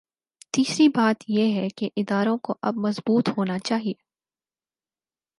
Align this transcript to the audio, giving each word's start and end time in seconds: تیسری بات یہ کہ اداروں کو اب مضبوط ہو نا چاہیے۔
تیسری 0.53 0.87
بات 0.89 1.23
یہ 1.27 1.53
کہ 1.69 1.89
اداروں 1.97 2.37
کو 2.37 2.55
اب 2.61 2.75
مضبوط 2.75 3.29
ہو 3.37 3.43
نا 3.43 3.59
چاہیے۔ 3.59 3.93